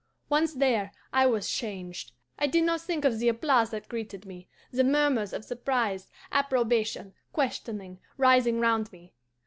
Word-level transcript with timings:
"Once 0.29 0.55
there 0.55 0.91
I 1.13 1.27
was 1.27 1.47
changed. 1.47 2.13
I 2.39 2.47
did 2.47 2.63
not 2.63 2.81
think 2.81 3.05
of 3.05 3.19
the 3.19 3.29
applause 3.29 3.69
that 3.69 3.87
greeted 3.87 4.25
me, 4.25 4.47
the 4.71 4.83
murmurs 4.83 5.31
of 5.31 5.45
surprise, 5.45 6.09
approbation, 6.31 7.13
questioning, 7.33 7.99
rising 8.17 8.59
round 8.59 8.91
me. 8.91 9.13